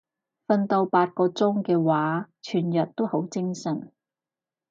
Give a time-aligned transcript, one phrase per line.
[0.47, 3.91] 瞓到八個鐘嘅話全日都好精神